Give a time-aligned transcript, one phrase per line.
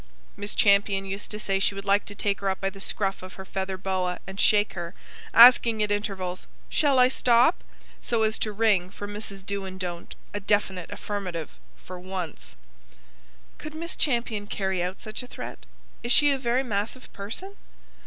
[0.35, 3.21] Miss Champion used to say she would like to take her up by the scruff
[3.21, 4.95] of her feather boa, and shake her,
[5.31, 7.63] asking at intervals: 'Shall I stop?'
[8.01, 9.45] so as to wring from Mrs.
[9.45, 12.55] Do and don't a definite affirmative, for once."
[13.59, 15.67] "Could Miss Champion carry out such a threat?
[16.01, 17.55] Is she a very massive person?"